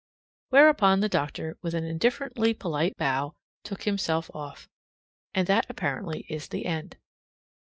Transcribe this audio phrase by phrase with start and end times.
[0.49, 4.67] Whereupon the doctor, with an indifferently polite bow, took himself off.
[5.35, 6.97] And that apparently is the end.